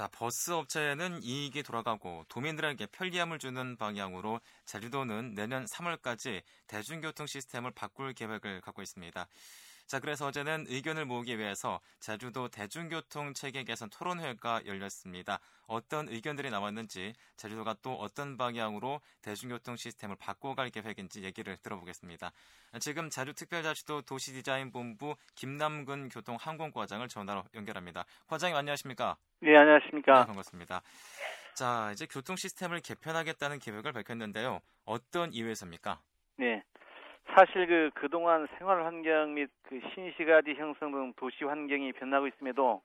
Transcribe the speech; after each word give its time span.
자, 0.00 0.08
버스 0.10 0.50
업체에는 0.52 1.22
이익이 1.22 1.62
돌아가고 1.62 2.24
도민들에게 2.30 2.86
편리함을 2.86 3.38
주는 3.38 3.76
방향으로 3.76 4.40
제주도는 4.64 5.34
내년 5.34 5.66
3월까지 5.66 6.42
대중교통 6.68 7.26
시스템을 7.26 7.72
바꿀 7.72 8.14
계획을 8.14 8.62
갖고 8.62 8.80
있습니다. 8.80 9.28
자, 9.90 9.98
그래서 9.98 10.28
어제는 10.28 10.66
의견을 10.68 11.04
모으기 11.04 11.36
위해서 11.36 11.80
제주도 11.98 12.46
대중교통 12.46 13.34
체계 13.34 13.64
개선 13.64 13.90
토론회가 13.90 14.60
열렸습니다. 14.64 15.40
어떤 15.66 16.08
의견들이 16.08 16.48
나왔는지 16.48 17.12
제주도가 17.36 17.74
또 17.82 17.94
어떤 17.94 18.36
방향으로 18.36 19.00
대중교통 19.20 19.74
시스템을 19.74 20.14
바꿔갈 20.14 20.70
계획인지 20.70 21.24
얘기를 21.24 21.56
들어보겠습니다. 21.56 22.30
지금 22.78 23.10
제주특별자치도 23.10 24.02
도시디자인본부 24.02 25.16
김남근 25.34 26.10
교통항공과장을 26.10 27.08
전화로 27.08 27.42
연결합니다. 27.54 28.04
과장님 28.28 28.56
안녕하십니까? 28.56 29.16
네, 29.40 29.56
안녕하십니까? 29.56 30.20
네, 30.20 30.26
반갑습니다. 30.26 30.82
자, 31.56 31.90
이제 31.94 32.06
교통 32.06 32.36
시스템을 32.36 32.78
개편하겠다는 32.78 33.58
계획을 33.58 33.92
밝혔는데요. 33.92 34.60
어떤 34.84 35.32
이유에서입니까? 35.32 36.00
네. 36.36 36.62
사실 37.34 37.66
그 37.66 37.90
그동안 37.94 38.46
생활 38.58 38.84
환경 38.84 39.34
및 39.34 39.50
그 39.62 39.80
신시가지 39.94 40.54
형성 40.54 40.90
등 40.90 41.12
도시 41.16 41.44
환경이 41.44 41.92
변하고 41.92 42.26
있음에도 42.26 42.82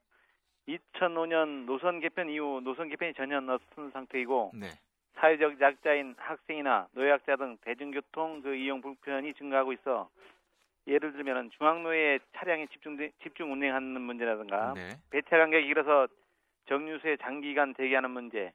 2005년 0.67 1.66
노선 1.66 1.99
개편 1.99 2.30
이후 2.30 2.62
노선 2.63 2.89
개편이 2.89 3.13
전혀 3.13 3.38
없은 3.38 3.91
상태이고 3.91 4.52
네. 4.55 4.67
사회적 5.16 5.59
약자인 5.62 6.16
학생이나 6.17 6.88
노약자 6.91 7.36
등 7.38 7.58
대중교통 7.62 8.41
그 8.41 8.55
이용 8.55 8.81
불편이 8.81 9.34
증가하고 9.36 9.73
있어 9.73 10.09
예를 10.88 11.14
들면 11.14 11.52
중앙로에 11.58 12.20
차량이 12.36 12.67
집중 12.67 12.98
집중 13.23 13.52
운행하는 13.52 14.02
문제라든가 14.02 14.73
네. 14.75 14.98
배차 15.09 15.38
간격이 15.38 15.66
길어서 15.67 16.08
정류소에 16.67 17.17
장기간 17.17 17.73
대기하는 17.73 18.12
문제 18.12 18.52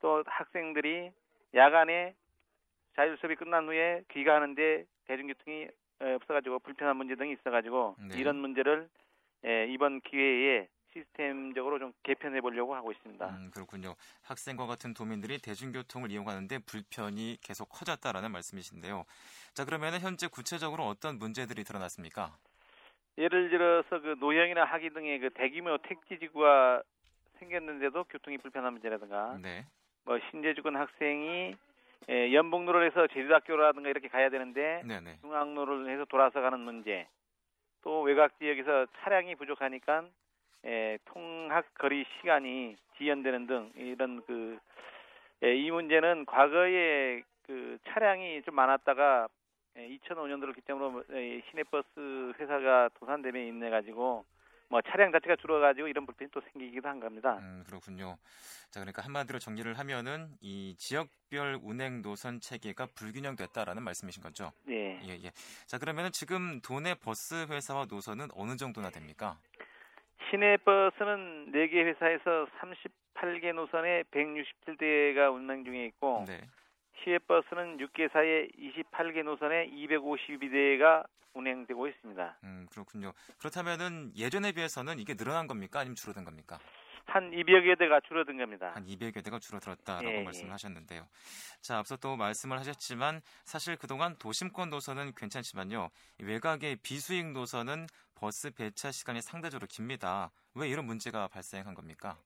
또 0.00 0.22
학생들이 0.26 1.10
야간에 1.54 2.14
자율 2.98 3.16
수업이 3.18 3.36
끝난 3.36 3.64
후에 3.68 4.02
귀가하는데 4.10 4.84
대중교통이 5.06 5.68
없어가지고 6.00 6.58
불편한 6.58 6.96
문제 6.96 7.14
등이 7.14 7.32
있어가지고 7.34 7.94
네. 8.08 8.18
이런 8.18 8.40
문제를 8.40 8.88
이번 9.68 10.00
기회에 10.00 10.66
시스템적으로 10.92 11.78
좀 11.78 11.92
개편해 12.02 12.40
보려고 12.40 12.74
하고 12.74 12.90
있습니다. 12.90 13.24
음, 13.24 13.52
그렇군요. 13.54 13.94
학생과 14.24 14.66
같은 14.66 14.94
도민들이 14.94 15.38
대중교통을 15.38 16.10
이용하는데 16.10 16.58
불편이 16.66 17.38
계속 17.40 17.68
커졌다라는 17.68 18.32
말씀이신데요. 18.32 19.04
자, 19.54 19.64
그러면 19.64 19.92
현재 20.00 20.26
구체적으로 20.26 20.82
어떤 20.82 21.18
문제들이 21.18 21.62
드러났습니까? 21.62 22.36
예를 23.16 23.50
들어서 23.50 24.00
그 24.00 24.16
노형이나 24.18 24.64
하기 24.64 24.90
등의 24.90 25.20
그 25.20 25.30
대규모 25.30 25.78
택지지구가 25.78 26.82
생겼는데도 27.38 28.04
교통이 28.04 28.38
불편한 28.38 28.72
문제라든가 28.72 29.38
네. 29.40 29.66
뭐 30.04 30.18
신재주권 30.32 30.74
학생이 30.74 31.54
예, 32.10 32.32
연봉로를 32.32 32.86
해서 32.86 33.06
제주학교라든가 33.08 33.88
이렇게 33.88 34.08
가야 34.08 34.30
되는데 34.30 34.82
네네. 34.86 35.18
중앙로를 35.20 35.90
해서 35.90 36.04
돌아서 36.06 36.40
가는 36.40 36.58
문제 36.60 37.06
또 37.82 38.02
외곽 38.02 38.38
지역에서 38.38 38.86
차량이 39.00 39.34
부족하니까 39.34 40.04
예, 40.64 40.98
통학 41.06 41.66
거리 41.74 42.04
시간이 42.20 42.76
지연되는 42.96 43.46
등 43.46 43.72
이런 43.76 44.22
그, 44.26 44.58
예, 45.42 45.54
이 45.54 45.70
문제는 45.70 46.26
과거에 46.26 47.22
그 47.46 47.78
차량이 47.88 48.42
좀 48.42 48.54
많았다가 48.54 49.28
예, 49.76 49.88
2005년도를 49.88 50.54
기점으로 50.54 51.04
예, 51.12 51.42
시내버스 51.50 52.32
회사가 52.38 52.88
도산되면 52.98 53.42
인해 53.42 53.70
가지고 53.70 54.24
뭐 54.68 54.80
차량 54.82 55.10
자체가 55.12 55.36
줄어가지고 55.36 55.88
이런 55.88 56.04
불편이 56.04 56.30
또 56.30 56.40
생기기도 56.52 56.88
한 56.88 57.00
겁니다. 57.00 57.38
음, 57.40 57.64
그렇군요. 57.66 58.18
자, 58.70 58.80
그러니까 58.80 59.02
한마디로 59.02 59.38
정리를 59.38 59.78
하면은 59.78 60.28
이 60.40 60.74
지역별 60.78 61.60
운행 61.62 62.02
노선 62.02 62.40
체계가 62.40 62.88
불균형됐다라는 62.94 63.82
말씀이신 63.82 64.22
거죠? 64.22 64.52
예. 64.68 65.00
예, 65.02 65.18
예. 65.24 65.30
자, 65.66 65.78
그러면은 65.78 66.10
지금 66.12 66.60
도내 66.60 66.94
버스 66.94 67.46
회사와 67.48 67.86
노선은 67.88 68.28
어느 68.34 68.56
정도나 68.56 68.90
됩니까? 68.90 69.38
시내 70.30 70.58
버스는 70.58 71.52
4개 71.52 71.82
회사에서 71.84 72.46
38개 72.60 73.54
노선에 73.54 74.02
167대가 74.10 75.32
운행 75.32 75.64
중에 75.64 75.86
있고 75.86 76.24
네. 76.26 76.40
시외버스는 77.02 77.78
6개 77.78 78.10
사에 78.12 78.48
28개 78.48 79.22
노선에 79.22 79.70
252대가 79.70 81.06
운행되고 81.34 81.86
있습니다. 81.86 82.38
음, 82.44 82.66
그렇군요. 82.70 83.12
그렇다면은 83.38 84.12
예전에 84.16 84.52
비해서는 84.52 84.98
이게 84.98 85.14
늘어난 85.14 85.46
겁니까? 85.46 85.80
아니면 85.80 85.94
줄어든 85.94 86.24
겁니까? 86.24 86.58
한 87.06 87.30
200여 87.30 87.78
대가 87.78 88.00
줄어든 88.00 88.36
겁니다. 88.36 88.70
한 88.74 88.84
200여 88.84 89.24
대가 89.24 89.38
줄어들었다라고 89.38 90.08
예, 90.08 90.22
말씀을 90.22 90.48
예. 90.48 90.52
하셨는데요. 90.52 91.08
자, 91.62 91.78
앞서 91.78 91.96
또 91.96 92.16
말씀을 92.16 92.58
하셨지만 92.58 93.22
사실 93.44 93.76
그동안 93.76 94.16
도심권 94.18 94.68
노선은 94.68 95.12
괜찮지만요. 95.16 95.88
이 96.20 96.24
외곽의 96.24 96.76
비수익 96.82 97.32
노선은 97.32 97.86
버스 98.14 98.50
배차 98.50 98.90
시간이 98.90 99.22
상대적으로 99.22 99.66
깁니다. 99.66 100.30
왜 100.54 100.68
이런 100.68 100.84
문제가 100.84 101.28
발생한 101.28 101.74
겁니까? 101.74 102.18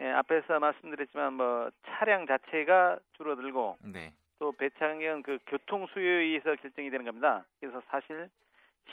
예, 0.00 0.10
앞에서 0.10 0.60
말씀드렸지만 0.60 1.34
뭐 1.34 1.70
차량 1.86 2.26
자체가 2.26 2.98
줄어들고 3.16 3.78
네. 3.84 4.12
또 4.38 4.52
배차 4.52 4.78
간격은 4.78 5.22
그 5.22 5.38
교통 5.46 5.86
수요에 5.86 6.24
의해서 6.24 6.54
결정이 6.56 6.90
되는 6.90 7.06
겁니다. 7.06 7.46
그래서 7.60 7.80
사실 7.88 8.28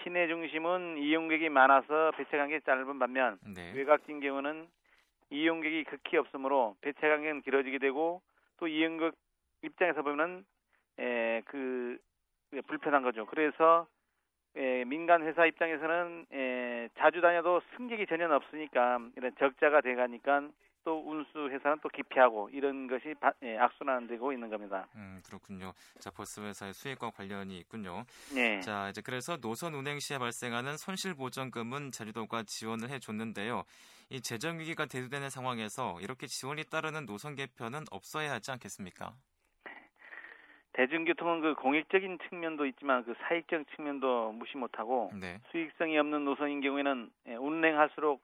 시내 0.02 0.28
중심은 0.28 0.98
이용객이 0.98 1.50
많아서 1.50 2.12
배차 2.16 2.38
간격이 2.38 2.64
짧은 2.66 3.00
반면 3.00 3.38
네. 3.46 3.74
외곽진 3.74 4.22
경우는 4.22 4.68
이용객이 5.30 5.84
극히 5.86 6.18
없으므로 6.18 6.76
배차 6.82 7.02
간격은 7.02 7.42
길어지게 7.42 7.80
되고 7.80 8.22
또 8.58 8.68
이용객 8.68 9.14
입장에서 9.64 10.02
보면은 10.04 10.46
에, 11.00 11.42
그 11.46 11.98
불편한 12.68 13.04
거죠. 13.04 13.26
그래서 13.26 13.88
에, 14.56 14.86
민간 14.86 15.24
회사 15.24 15.46
입장에서는 15.46 16.26
에, 16.32 16.90
자주 16.98 17.20
다녀도 17.20 17.62
승객이 17.76 18.06
전혀 18.06 18.34
없으니까 18.34 19.00
이런 19.18 19.36
적자가 19.38 19.82
돼가니까 19.82 20.50
또 20.84 21.04
운수 21.06 21.50
회사는 21.50 21.80
또 21.82 21.90
기피하고 21.90 22.50
이런 22.50 22.88
것이 22.88 23.14
바, 23.20 23.32
예, 23.42 23.58
악순환되고 23.58 24.34
있는 24.34 24.50
겁니다. 24.50 24.88
음, 24.96 25.22
그렇군요. 25.26 25.74
자, 26.00 26.10
버스 26.12 26.40
회사의 26.40 26.74
수익과 26.74 27.12
관련이 27.12 27.58
있군요. 27.60 28.06
네. 28.34 28.60
자, 28.62 28.90
이제 28.90 29.02
그래서 29.02 29.38
노선 29.38 29.74
운행 29.74 30.00
시에 30.00 30.18
발생하는 30.18 30.78
손실 30.78 31.14
보전금은 31.16 31.92
제주도가 31.92 32.44
지원을 32.44 32.90
해 32.90 33.00
줬는데요. 33.00 33.64
이 34.10 34.22
재정 34.22 34.60
위기가 34.60 34.86
대두되는 34.86 35.30
상황에서 35.30 36.00
이렇게 36.02 36.28
지원이 36.28 36.66
따르는 36.66 37.06
노선 37.06 37.36
개편은 37.36 37.86
없어야 37.92 38.32
하지 38.32 38.52
않겠습니까? 38.52 39.14
대중교통은 40.74 41.42
그 41.42 41.54
공익적인 41.56 42.18
측면도 42.28 42.66
있지만 42.66 43.06
그 43.06 43.14
사익적 43.22 43.66
측면도 43.76 44.32
무시 44.32 44.58
못하고 44.58 45.12
네. 45.20 45.40
수익성이 45.52 45.98
없는 46.00 46.26
노선인 46.26 46.62
경우에는 46.62 47.12
예, 47.28 47.36
운행할수록 47.36 48.22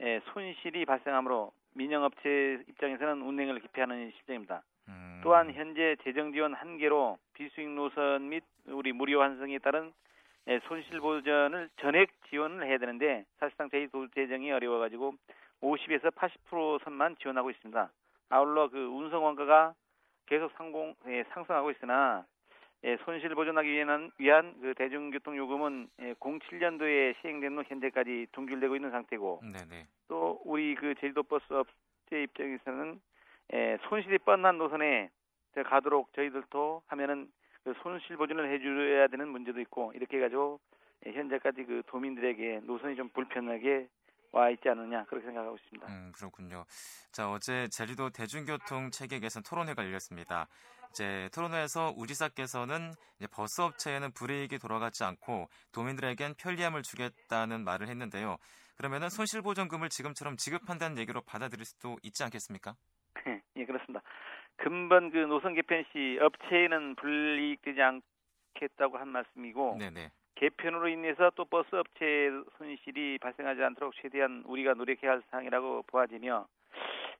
예, 0.00 0.20
손실이 0.32 0.84
발생하므로 0.84 1.52
민영업체 1.74 2.64
입장에서는 2.68 3.22
운행을 3.22 3.60
기피하는 3.60 4.10
실정입니다. 4.12 4.62
음, 4.88 5.20
또한 5.22 5.52
현재 5.52 5.96
재정 6.04 6.32
지원 6.32 6.54
한계로 6.54 7.18
비수익 7.34 7.68
노선 7.70 8.28
및 8.28 8.44
우리 8.66 8.92
무료 8.92 9.22
환승에 9.22 9.58
따른 9.58 9.92
예, 10.48 10.58
손실 10.66 11.00
보전을 11.00 11.70
전액 11.80 12.10
지원을 12.28 12.66
해야 12.66 12.78
되는데 12.78 13.24
사실상 13.38 13.70
저희 13.70 13.86
도 13.88 14.08
재정이 14.08 14.50
어려워가지고 14.50 15.14
50에서 15.62 16.10
80% 16.10 16.82
선만 16.82 17.16
지원하고 17.20 17.50
있습니다. 17.50 17.90
아울러 18.30 18.68
그 18.68 18.78
운송 18.78 19.24
원가가 19.24 19.74
계속 20.26 20.50
상공 20.56 20.94
예, 21.06 21.24
상승하고 21.32 21.70
있으나 21.70 22.24
예, 22.84 22.96
손실 23.04 23.34
보전하기 23.34 23.68
위한, 23.70 24.10
위한 24.18 24.54
그 24.60 24.74
대중교통 24.74 25.36
요금은 25.36 25.88
예, 26.00 26.14
07년도에 26.14 27.20
시행된 27.20 27.56
후 27.56 27.62
현재까지 27.66 28.26
동결되고 28.32 28.74
있는 28.74 28.90
상태고 28.90 29.42
네네. 29.42 29.86
또 30.08 30.40
우리 30.44 30.74
그 30.74 30.94
제주도 31.00 31.22
버스 31.22 31.44
업체 31.52 32.22
입장에서는 32.22 33.00
에, 33.52 33.78
손실이 33.88 34.18
뻔한 34.18 34.58
노선에 34.58 35.10
저 35.54 35.62
가도록 35.62 36.12
저희들도 36.14 36.82
하면은 36.86 37.30
그 37.62 37.74
손실 37.82 38.16
보전을 38.16 38.52
해줘야 38.52 39.06
되는 39.06 39.28
문제도 39.28 39.60
있고 39.60 39.92
이렇게 39.94 40.16
해가지고 40.16 40.58
에, 41.06 41.12
현재까지 41.12 41.64
그 41.64 41.82
도민들에게 41.86 42.62
노선이 42.64 42.96
좀 42.96 43.08
불편하게 43.10 43.88
와 44.32 44.50
있지 44.50 44.68
않느냐 44.68 45.04
그렇게 45.04 45.26
생각하고 45.26 45.56
있습니다. 45.56 45.86
음, 45.88 46.12
그렇군요. 46.16 46.64
자, 47.12 47.30
어제 47.30 47.68
제주도 47.68 48.10
대중교통 48.10 48.90
체계 48.90 49.20
개선 49.20 49.42
토론회가 49.42 49.84
열렸습니다. 49.84 50.48
이제 50.92 51.30
토론회에서 51.34 51.94
우지사께서는 51.96 52.92
이제 53.16 53.26
버스 53.32 53.62
업체에는 53.62 54.12
불이익이 54.12 54.58
돌아가지 54.58 55.04
않고 55.04 55.48
도민들에겐 55.72 56.34
편리함을 56.38 56.82
주겠다는 56.82 57.64
말을 57.64 57.88
했는데요. 57.88 58.36
그러면은 58.76 59.08
손실보전금을 59.08 59.88
지금처럼 59.88 60.36
지급한다는 60.36 60.98
얘기로 60.98 61.22
받아들일 61.22 61.64
수도 61.64 61.96
있지 62.02 62.22
않겠습니까? 62.24 62.74
예 63.56 63.64
그렇습니다. 63.64 64.02
근본 64.56 65.10
그 65.10 65.18
노선 65.18 65.54
개편 65.54 65.82
시 65.92 66.18
업체에는 66.20 66.96
불이익되지 66.96 67.80
않겠다고 67.80 68.98
한 68.98 69.08
말씀이고 69.08 69.78
네네. 69.78 70.10
개편으로 70.34 70.88
인해서 70.88 71.30
또 71.36 71.46
버스 71.46 71.74
업체 71.74 72.30
손실이 72.58 73.18
발생하지 73.18 73.62
않도록 73.62 73.94
최대한 74.02 74.42
우리가 74.46 74.74
노력해야 74.74 75.12
할 75.12 75.22
사항이라고 75.30 75.84
보아지며 75.86 76.46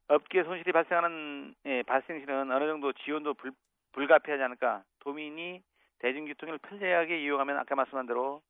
업계 0.08 0.42
손실이 0.44 0.72
발생하는 0.72 1.54
예, 1.66 1.82
발생 1.82 2.20
시는 2.20 2.50
어느 2.50 2.66
정도 2.66 2.92
지원도 2.92 3.34
불, 3.34 3.52
불가피하지 3.92 4.42
않을까. 4.42 4.82
도민이 5.00 5.62
대중교통을 6.00 6.58
편리하게 6.58 7.22
이용하면 7.24 7.56
아까 7.58 7.74
말씀한 7.74 8.06
대로 8.06 8.42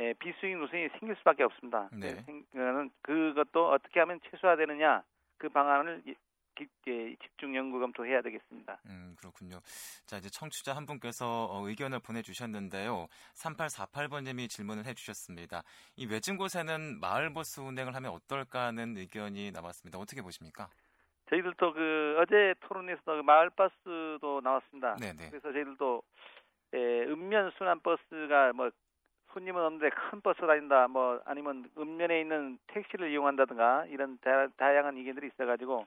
예, 0.00 0.12
비수익 0.14 0.56
노선이 0.58 0.88
생길 0.98 1.16
수밖에 1.16 1.42
없습니다. 1.44 1.88
네. 1.92 2.14
생- 2.22 2.44
그거는 2.52 2.90
그것도 3.02 3.70
어떻게 3.70 4.00
하면 4.00 4.20
최소화되느냐 4.30 5.02
그 5.38 5.48
방안을 5.48 6.02
이- 6.06 6.14
깊게 6.56 7.14
집중 7.22 7.54
연구 7.54 7.78
검토해야 7.78 8.20
되겠습니다. 8.20 8.80
음, 8.86 9.14
그렇군요. 9.20 9.60
자, 10.06 10.16
이제 10.16 10.28
청취자 10.28 10.74
한 10.74 10.86
분께서 10.86 11.44
어, 11.52 11.64
의견을 11.68 12.00
보내주셨는데요. 12.00 13.06
3848번님이 13.36 14.48
질문을 14.48 14.84
해주셨습니다. 14.86 15.62
이 15.96 16.06
외진 16.06 16.36
곳에는 16.36 16.98
마을버스 16.98 17.60
운행을 17.60 17.94
하면 17.94 18.10
어떨까 18.10 18.66
하는 18.66 18.96
의견이 18.96 19.52
나왔습니다. 19.52 20.00
어떻게 20.00 20.20
보십니까? 20.20 20.68
저희들도 21.30 21.72
그 21.72 22.16
어제 22.20 22.54
토론에서도 22.60 23.16
그 23.16 23.22
마을 23.22 23.50
버스도 23.50 24.40
나왔습니다. 24.42 24.96
네네. 24.96 25.30
그래서 25.30 25.52
저희들도 25.52 26.02
예, 26.74 27.04
읍면 27.04 27.52
순환 27.56 27.80
버스가 27.80 28.52
뭐 28.52 28.70
손님은 29.32 29.62
없는데 29.62 29.90
큰 29.90 30.20
버스 30.20 30.40
다닌다 30.40 30.88
뭐 30.88 31.20
아니면 31.24 31.68
읍면에 31.78 32.20
있는 32.20 32.58
택시를 32.68 33.10
이용한다든가 33.10 33.86
이런 33.86 34.18
다, 34.20 34.48
다양한 34.56 34.96
의견들이 34.96 35.28
있어가지고 35.28 35.86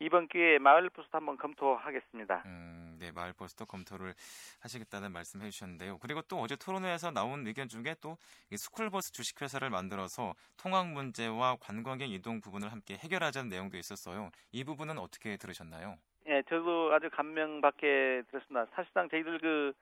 이번 0.00 0.28
기회에 0.28 0.58
마을 0.58 0.90
버스도 0.90 1.16
한번 1.16 1.36
검토하겠습니다. 1.36 2.42
음, 2.46 2.79
네, 3.00 3.12
마을버스도 3.12 3.64
검토를 3.64 4.12
하시겠다는 4.60 5.10
말씀 5.10 5.40
해주셨는데요. 5.40 5.98
그리고 5.98 6.20
또 6.22 6.38
어제 6.38 6.54
토론회에서 6.54 7.10
나온 7.10 7.46
의견 7.46 7.66
중에 7.66 7.96
또이 8.02 8.56
스쿨버스 8.58 9.12
주식회사를 9.12 9.70
만들어서 9.70 10.34
통학 10.58 10.86
문제와 10.88 11.56
관광객 11.60 12.10
이동 12.10 12.42
부분을 12.42 12.70
함께 12.70 12.96
해결하자는 12.96 13.48
내용도 13.48 13.78
있었어요. 13.78 14.30
이 14.52 14.64
부분은 14.64 14.98
어떻게 14.98 15.38
들으셨나요? 15.38 15.96
예, 16.26 16.42
저도 16.50 16.92
아주 16.92 17.08
감명받게 17.10 18.24
들었습니다. 18.30 18.66
사실상 18.74 19.08
저희들 19.08 19.38
그 19.38 19.72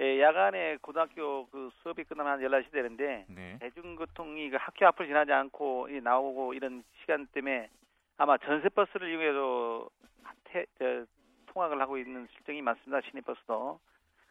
예, 0.00 0.20
야간에 0.20 0.78
고등학교 0.80 1.46
그 1.48 1.70
수업이 1.82 2.04
끝나면 2.04 2.32
한 2.32 2.40
11시 2.40 2.70
되는데 2.70 3.26
네. 3.28 3.58
대중교통이 3.60 4.50
그 4.50 4.56
학교 4.58 4.86
앞을 4.86 5.06
지나지 5.06 5.32
않고 5.32 5.88
이 5.90 6.00
나오고 6.00 6.54
이런 6.54 6.84
시간 7.00 7.26
때문에 7.26 7.68
아마 8.16 8.38
전세 8.38 8.68
버스를 8.70 9.10
이용해서 9.10 9.88
통학을 11.66 11.80
하고 11.80 11.98
있는 11.98 12.26
실정이 12.32 12.62
많습니다. 12.62 13.00
시내버스도. 13.08 13.80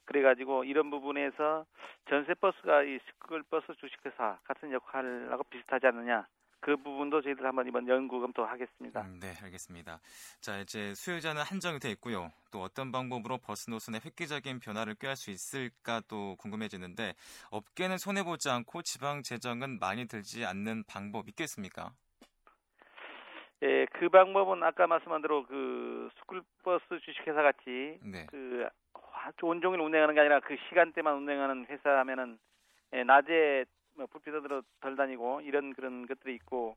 그래가지고 0.05 0.63
이런 0.63 0.89
부분에서 0.89 1.65
전세 2.09 2.33
버스가 2.35 2.83
이 2.83 2.99
스쿨 3.07 3.43
버스 3.43 3.67
주식회사 3.79 4.39
같은 4.43 4.71
역할하고 4.71 5.43
비슷하지 5.45 5.87
않느냐. 5.87 6.27
그 6.59 6.77
부분도 6.77 7.21
저희들 7.21 7.45
한번 7.45 7.67
이번 7.67 7.87
연구 7.87 8.19
검토하겠습니다. 8.21 9.01
음, 9.01 9.19
네, 9.19 9.33
알겠습니다. 9.43 9.99
자, 10.41 10.59
이제 10.59 10.95
수요자는 10.95 11.41
한정이 11.43 11.79
돼 11.79 11.91
있고요. 11.91 12.31
또 12.51 12.61
어떤 12.61 12.91
방법으로 12.91 13.37
버스 13.37 13.69
노선에 13.69 13.99
획기적인 14.03 14.59
변화를 14.59 14.95
꾀할 14.95 15.15
수 15.15 15.29
있을까 15.29 16.01
또 16.07 16.35
궁금해지는데 16.37 17.13
업계는 17.51 17.97
손해 17.97 18.23
보지 18.23 18.49
않고 18.49 18.81
지방 18.81 19.21
재정은 19.21 19.79
많이 19.79 20.07
들지 20.07 20.45
않는 20.45 20.85
방법 20.87 21.27
있겠습니까? 21.29 21.91
예, 23.65 23.87
그 23.93 24.09
방법은 24.09 24.61
아까 24.61 24.85
말씀한 24.85 25.21
대로 25.23 25.43
그 25.45 26.09
스쿨버스 26.19 26.99
주식회사 27.01 27.41
같이 27.41 27.97
네. 28.03 28.27
그 28.29 28.67
화- 28.93 29.31
온종일 29.41 29.79
운행하는 29.81 30.13
게 30.13 30.19
아니라 30.19 30.39
그 30.39 30.55
시간대만 30.69 31.15
운행하는 31.15 31.65
회사 31.69 31.97
하면은 31.99 32.37
예, 32.93 33.03
낮에 33.03 33.65
뭐 33.95 34.05
불필요대로 34.05 34.61
덜 34.81 34.95
다니고 34.95 35.41
이런 35.41 35.73
그런 35.73 36.05
것들이 36.05 36.35
있고 36.35 36.75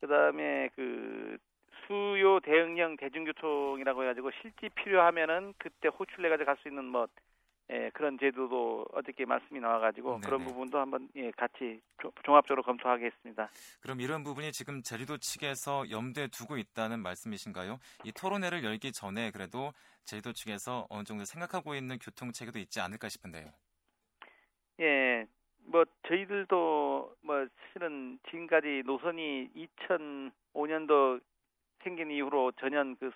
그다음에 0.00 0.68
그 0.76 1.38
수요 1.86 2.40
대응형 2.40 2.96
대중교통이라고 2.98 4.02
해가지고 4.02 4.30
실제 4.42 4.68
필요하면은 4.68 5.54
그때 5.56 5.88
호출해 5.88 6.28
가지고 6.28 6.46
갈 6.46 6.56
수 6.58 6.68
있는 6.68 6.84
뭐 6.84 7.06
예, 7.68 7.90
그런 7.94 8.16
제도도 8.18 8.86
어저께 8.92 9.24
말씀이 9.24 9.58
나와가지고 9.58 10.20
그런 10.20 10.38
네네. 10.40 10.52
부분도 10.52 10.78
한번 10.78 11.08
예, 11.16 11.32
같이 11.32 11.80
조- 12.00 12.12
종합적으로 12.24 12.62
검토하겠습니다. 12.62 13.50
그럼 13.80 14.00
이런 14.00 14.22
부분이 14.22 14.52
지금 14.52 14.82
제주도 14.82 15.18
측에서 15.18 15.90
염두에 15.90 16.28
두고 16.28 16.58
있다는 16.58 17.00
말씀이신가요? 17.00 17.78
이 18.04 18.12
토론회를 18.12 18.62
열기 18.62 18.92
전에 18.92 19.32
그래도 19.32 19.72
제주도 20.04 20.32
측에서 20.32 20.86
어느 20.90 21.02
정도 21.02 21.24
생각하고 21.24 21.74
있는 21.74 21.98
교통 21.98 22.30
체계도 22.30 22.60
있지 22.60 22.80
않을까 22.80 23.08
싶은데요. 23.08 23.50
예, 24.78 25.26
뭐 25.64 25.84
저희들도 26.06 27.16
뭐 27.22 27.46
실은 27.72 28.20
지금까지 28.30 28.82
노선이 28.86 29.50
2005년도 29.56 31.18
생긴 31.82 32.10
이후로 32.12 32.52
전혀 32.60 32.84
그 33.00 33.10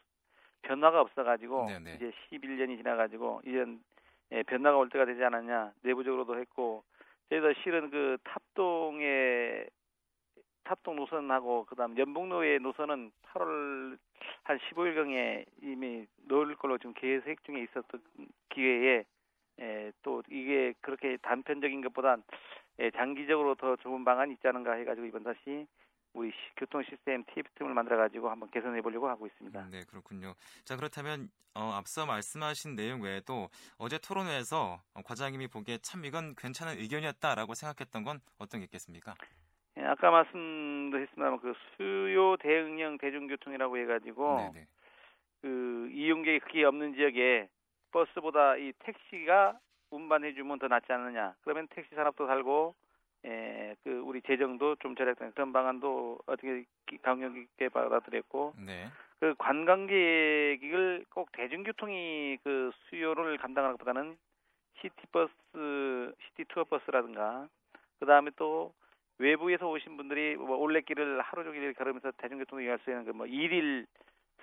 변화가 0.63 1.01
없어가지고 1.01 1.67
네네. 1.67 1.95
이제 1.97 2.13
11년이 2.31 2.77
지나가지고 2.79 3.43
이젠 3.45 3.81
예, 4.33 4.43
변화가 4.43 4.79
올 4.79 4.89
때가 4.89 5.05
되지 5.05 5.23
않았냐 5.25 5.73
내부적으로도 5.83 6.39
했고 6.39 6.85
저희도 7.29 7.55
실은 7.63 7.91
그 7.91 8.19
탑동의 8.25 9.69
탑동 10.65 10.97
노선하고 10.97 11.65
그다음 11.65 11.97
연북로의 11.97 12.61
노선은 12.61 13.11
8월 13.33 13.99
한 14.45 14.59
15일경에 14.59 15.45
이미 15.63 16.07
넣을 16.29 16.55
걸로 16.57 16.79
지금 16.79 16.93
계획 16.95 17.43
중에 17.45 17.63
있었던 17.63 18.01
기회에 18.51 19.05
예, 19.61 19.93
또 20.03 20.23
이게 20.31 20.75
그렇게 20.81 21.17
단편적인 21.23 21.81
것보단 21.83 22.23
예, 22.79 22.91
장기적으로 22.93 23.55
더 23.57 23.77
좋은 23.77 24.05
방안이 24.05 24.35
있지 24.35 24.49
않은가 24.49 24.73
해가지고 24.73 25.07
이번 25.07 25.23
다시 25.23 25.67
우리 26.13 26.31
시- 26.31 26.37
교통 26.57 26.83
시스템 26.83 27.25
TF팀을 27.25 27.73
만들어 27.73 27.97
가지고 27.97 28.31
한번 28.31 28.51
개선해 28.51 28.81
보려고 28.83 29.09
하고 29.09 29.27
있습니다. 29.27 29.69
네, 29.71 29.85
그렇군요. 29.89 30.35
자, 30.65 30.77
그렇다면 30.77 31.31
어, 31.55 31.73
앞서 31.75 32.05
말씀하신 32.07 32.75
내용 32.77 33.03
외에도 33.03 33.49
어제 33.79 33.99
토론회에서 33.99 34.81
어, 34.95 35.03
과장님이 35.03 35.49
보기에 35.49 35.79
참 35.79 36.05
이건 36.05 36.35
괜찮은 36.37 36.79
의견이었다라고 36.79 37.55
생각했던 37.55 38.05
건 38.05 38.21
어떤 38.39 38.61
게 38.61 38.65
있겠습니까? 38.65 39.15
예, 39.77 39.83
아까 39.85 40.11
말씀도 40.11 40.99
했습니다만 40.99 41.41
그 41.41 41.55
수요 41.77 42.37
대응형 42.39 42.99
대중교통이라고 42.99 43.79
해 43.79 43.87
가지고 43.87 44.37
네, 44.53 44.61
네. 44.61 44.67
그 45.43 45.89
이용객이 45.93 46.41
크게 46.41 46.65
없는 46.65 46.95
지역에 46.95 47.49
버스보다 47.93 48.57
이 48.57 48.73
택시가 48.81 49.59
운반해 49.91 50.35
주면 50.35 50.59
더 50.59 50.69
낫지 50.69 50.93
않느냐. 50.93 51.35
그러면 51.43 51.67
택시 51.71 51.93
산업도 51.95 52.27
살고, 52.29 52.75
에, 53.25 53.75
그 53.85 54.01
우리 54.01 54.23
재정도 54.23 54.77
좀 54.77 54.95
절약되는 54.95 55.33
그런 55.33 55.53
방안도 55.53 56.21
어떻게 56.27 56.65
기- 56.87 56.99
감명 56.99 57.37
있게 57.37 57.69
받아들였고, 57.69 58.55
네. 58.65 58.89
그 59.19 59.35
관광객을 59.39 61.05
꼭 61.11 61.31
대중교통이 61.33 62.39
그 62.43 62.71
수요를 62.89 63.37
감당하는 63.37 63.77
것보다는 63.77 64.17
시티버스, 64.81 66.15
시티 66.27 66.45
투어 66.49 66.65
버스라든가, 66.65 67.49
그 67.99 68.07
다음에 68.07 68.31
또 68.37 68.73
외부에서 69.19 69.69
오신 69.69 69.99
분들이 69.99 70.37
뭐 70.37 70.57
올레길을 70.57 71.21
하루 71.21 71.45
종일 71.45 71.75
걸으면서 71.75 72.11
대중교통을 72.13 72.65
이용할 72.65 72.79
수 72.79 72.91
있는 72.91 73.05
그뭐 73.05 73.27
일일 73.27 73.87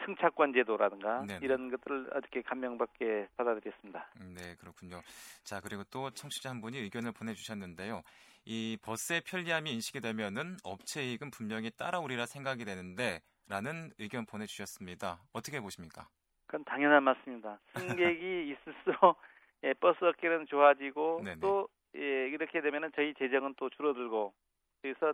승차권 0.05 0.53
제도라든가 0.53 1.25
네네. 1.25 1.39
이런 1.43 1.69
것들을 1.69 2.09
어떻게 2.13 2.41
감명받게 2.41 3.29
받아들였습니다. 3.37 4.07
음, 4.21 4.35
네, 4.35 4.55
그렇군요. 4.59 5.01
자, 5.43 5.59
그리고 5.61 5.83
또 5.91 6.09
청취자 6.11 6.49
한 6.49 6.61
분이 6.61 6.77
의견을 6.77 7.11
보내주셨는데요. 7.11 8.01
이 8.45 8.77
버스의 8.81 9.21
편리함이 9.25 9.71
인식이 9.73 9.99
되면은 9.99 10.57
업체 10.63 11.03
이익은 11.03 11.31
분명히 11.31 11.69
따라오리라 11.71 12.25
생각이 12.25 12.65
되는데 12.65 13.21
라는 13.49 13.91
의견 13.97 14.25
보내주셨습니다. 14.25 15.19
어떻게 15.33 15.59
보십니까? 15.59 16.07
그건 16.45 16.63
당연한 16.65 17.03
말씀입니다. 17.03 17.59
승객이 17.75 18.55
있을수록 18.55 19.17
예, 19.63 19.73
버스 19.73 20.03
업계는 20.03 20.45
좋아지고 20.47 21.21
네네. 21.23 21.39
또 21.41 21.67
예, 21.95 22.27
이렇게 22.29 22.61
되면은 22.61 22.91
저희 22.95 23.13
재정은 23.15 23.55
또 23.57 23.69
줄어들고 23.69 24.33
그래서 24.81 25.13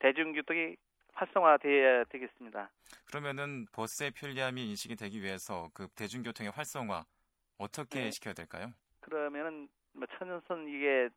대중교통이 0.00 0.76
활성화돼야 1.14 2.04
되겠습니다. 2.04 2.70
그러면은 3.14 3.64
버스의 3.70 4.10
편리함이 4.10 4.70
인식이 4.70 4.96
되기 4.96 5.22
위해서 5.22 5.70
그 5.72 5.86
대중교통의 5.94 6.50
활성화 6.50 7.04
어떻게 7.58 8.00
네. 8.00 8.10
시켜야 8.10 8.34
될까요? 8.34 8.72
그러면은 8.98 9.68
뭐 9.92 10.04
천연선 10.18 10.66
이게 10.66 11.08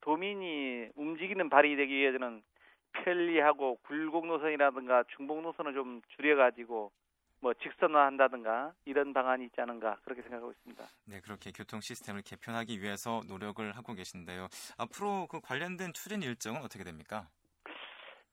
도민이 0.00 0.90
움직이는 0.94 1.50
발이 1.50 1.74
되기 1.74 1.92
위해서는 1.92 2.40
편리하고 2.92 3.78
굴곡 3.82 4.26
노선이라든가 4.26 5.02
중복 5.16 5.42
노선을 5.42 5.74
좀 5.74 6.00
줄여가지고 6.14 6.92
뭐 7.40 7.54
직선화한다든가 7.54 8.72
이런 8.84 9.12
방안이 9.12 9.46
있지 9.46 9.60
않은가 9.60 9.98
그렇게 10.04 10.22
생각하고 10.22 10.52
있습니다. 10.52 10.84
네, 11.06 11.20
그렇게 11.20 11.50
교통 11.50 11.80
시스템을 11.80 12.22
개편하기 12.22 12.80
위해서 12.80 13.22
노력을 13.26 13.68
하고 13.72 13.94
계신데요. 13.94 14.46
앞으로 14.78 15.26
그 15.28 15.40
관련된 15.40 15.94
추진 15.94 16.22
일정은 16.22 16.60
어떻게 16.62 16.84
됩니까? 16.84 17.26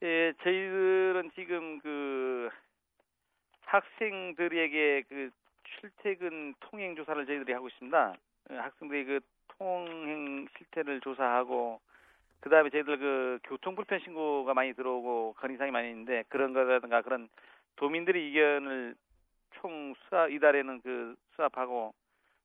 예, 0.04 0.34
저희들은 0.44 1.32
지금 1.34 1.80
그 1.80 2.50
학생들에게 3.68 5.04
그 5.10 5.30
출퇴근 5.64 6.56
통행 6.62 6.96
조사를 6.96 7.26
저희들이 7.26 7.54
하고 7.54 7.68
있습니다. 7.68 8.14
어, 8.50 8.54
학생들이 8.54 9.06
그 9.06 9.20
통행 9.58 10.48
실태를 10.58 11.02
조사하고 11.02 11.82
그 12.40 12.50
다음에 12.50 12.70
저희들 12.70 12.98
그 12.98 13.40
교통 13.44 13.76
불편 13.76 14.00
신고가 14.00 14.54
많이 14.54 14.74
들어오고 14.74 15.36
건의사항이 15.38 15.72
많이 15.72 15.90
있는데 15.90 16.24
그런 16.30 16.54
거라든가 16.54 17.02
그런 17.02 17.28
도민들의 17.76 18.24
의견을 18.24 18.96
총 19.56 19.94
수합 20.08 20.32
이달에는 20.32 20.82
그 20.82 21.16
수합하고 21.36 21.94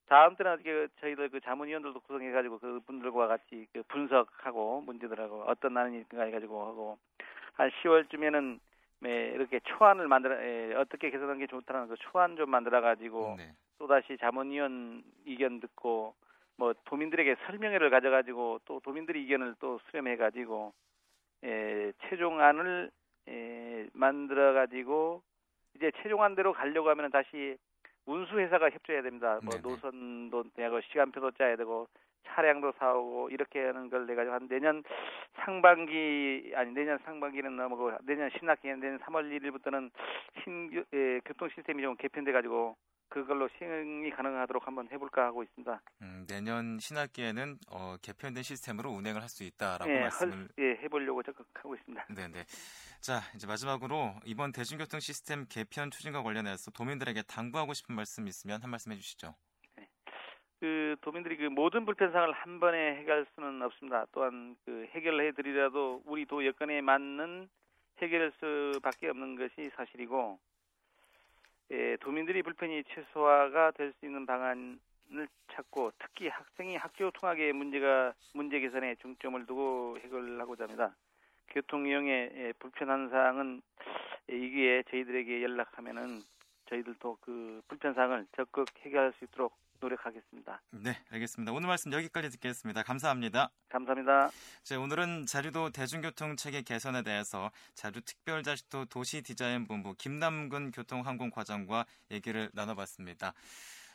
다음 0.06 0.34
때는 0.34 0.58
그 0.62 0.88
저희들 1.00 1.28
그 1.28 1.40
자문위원들도 1.40 2.00
구성해가지고 2.00 2.58
그 2.58 2.80
분들과 2.86 3.28
같이 3.28 3.66
그 3.72 3.82
분석하고 3.88 4.80
문제들하고 4.82 5.44
어떤 5.46 5.74
나는인가 5.74 6.24
해가지고 6.24 6.66
하고 6.66 6.98
한 7.54 7.70
10월쯤에는 7.82 8.58
네, 9.02 9.32
이렇게 9.34 9.58
초안을 9.64 10.06
만들어 10.06 10.40
에, 10.40 10.74
어떻게 10.74 11.10
개선하는 11.10 11.40
게 11.40 11.48
좋다는 11.48 11.88
그 11.88 11.96
초안 11.98 12.36
좀 12.36 12.48
만들어 12.50 12.80
가지고 12.80 13.34
네. 13.36 13.52
또 13.78 13.88
다시 13.88 14.16
자문위원 14.18 15.02
의견 15.26 15.58
듣고 15.58 16.14
뭐 16.56 16.72
도민들에게 16.84 17.34
설명회를 17.46 17.90
가져 17.90 18.10
가지고 18.10 18.60
또 18.64 18.78
도민들의 18.78 19.22
의견을 19.22 19.56
또 19.58 19.80
수렴해 19.86 20.16
가지고 20.16 20.72
에, 21.42 21.90
최종안을 22.08 22.92
에, 23.26 23.88
만들어 23.92 24.52
가지고 24.52 25.22
이제 25.74 25.90
최종안대로 26.00 26.52
가려고 26.52 26.88
하면 26.90 27.10
다시 27.10 27.56
운수회사가 28.06 28.70
협조해야 28.70 29.02
됩니다. 29.02 29.40
뭐 29.42 29.50
네네. 29.50 29.62
노선도 29.62 30.44
내고 30.54 30.80
시간표도 30.80 31.32
짜야 31.32 31.56
되고 31.56 31.88
차량도 32.28 32.72
사오고 32.78 33.30
이렇게 33.30 33.60
하는 33.66 33.90
걸 33.90 34.06
내가지고 34.06 34.34
한 34.34 34.48
내년 34.48 34.82
상반기 35.44 36.52
아니 36.54 36.72
내년 36.72 36.98
상반기는 37.04 37.56
넘어고 37.56 37.92
내년 38.02 38.30
신학기년 38.38 38.80
내년 38.80 38.98
3월 39.00 39.30
1일부터는 39.38 39.90
신 40.42 40.84
예, 40.94 41.20
교통 41.24 41.48
시스템이 41.48 41.82
좀 41.82 41.96
개편돼 41.96 42.32
가지고 42.32 42.76
그걸로 43.08 43.46
시행이 43.58 44.10
가능하도록 44.10 44.66
한번 44.66 44.88
해볼까 44.90 45.26
하고 45.26 45.42
있습니다. 45.42 45.82
음, 46.00 46.24
내년 46.26 46.78
신학기에는 46.78 47.58
어, 47.70 47.96
개편된 48.00 48.42
시스템으로 48.42 48.90
운행을 48.90 49.20
할 49.20 49.28
수 49.28 49.44
있다라고 49.44 49.90
예, 49.90 50.00
말씀을 50.00 50.32
할, 50.32 50.48
예, 50.58 50.70
해보려고 50.82 51.22
적극하고 51.22 51.74
있습니다. 51.74 52.06
네네. 52.14 52.44
자 53.00 53.20
이제 53.34 53.46
마지막으로 53.46 54.14
이번 54.24 54.52
대중교통 54.52 55.00
시스템 55.00 55.44
개편 55.48 55.90
추진과 55.90 56.22
관련해서 56.22 56.70
도민들에게 56.70 57.22
당부하고 57.22 57.74
싶은 57.74 57.94
말씀 57.94 58.26
있으면 58.28 58.62
한 58.62 58.70
말씀 58.70 58.92
해주시죠. 58.92 59.34
네. 60.62 60.68
그 60.68 60.96
도민들이 61.00 61.36
그 61.36 61.44
모든 61.46 61.84
불편상을 61.84 62.32
한 62.32 62.60
번에 62.60 62.94
해결할 62.96 63.26
수는 63.34 63.60
없습니다. 63.62 64.06
또한 64.12 64.56
그 64.64 64.86
해결해 64.94 65.32
드리라도 65.32 66.00
우리 66.06 66.24
도 66.24 66.46
여건에 66.46 66.80
맞는 66.80 67.48
해결할 67.98 68.32
수밖에 68.38 69.08
없는 69.08 69.34
것이 69.34 69.70
사실이고 69.74 70.38
예, 71.72 71.96
도민들이 71.96 72.42
불편이 72.42 72.84
최소화가 72.84 73.72
될 73.72 73.92
수 73.94 74.06
있는 74.06 74.24
방안을 74.24 74.78
찾고 75.52 75.92
특히 75.98 76.28
학생이 76.28 76.76
학교 76.76 77.10
통학의 77.10 77.52
문제가 77.52 78.14
문제 78.32 78.60
개선에 78.60 78.94
중점을 78.96 79.44
두고 79.46 79.98
해결하고자 80.00 80.64
합니다. 80.64 80.94
교통 81.48 81.86
이용에 81.86 82.30
예, 82.34 82.52
불편한 82.60 83.10
사항은 83.10 83.62
이기에 84.28 84.84
저희들에게 84.90 85.42
연락하면은 85.42 86.20
저희들도 86.68 87.18
그 87.20 87.62
불편 87.66 87.94
사항을 87.94 88.26
적극 88.36 88.66
해결할 88.84 89.12
수 89.18 89.24
있도록 89.24 89.52
노력하겠습니다. 89.82 90.62
네, 90.70 90.96
알겠습니다. 91.10 91.52
오늘 91.52 91.66
말씀 91.68 91.92
여기까지 91.92 92.30
듣겠습니다. 92.30 92.82
감사합니다. 92.82 93.50
감사합니다. 93.68 94.30
자, 94.62 94.78
오늘은 94.78 95.26
자류도 95.26 95.70
대중교통 95.70 96.36
체계 96.36 96.62
개선에 96.62 97.02
대해서 97.02 97.50
자류특별자치도 97.74 98.86
도시디자인본부 98.86 99.94
김남근 99.98 100.70
교통항공과장과 100.70 101.86
얘기를 102.10 102.50
나눠봤습니다. 102.54 103.34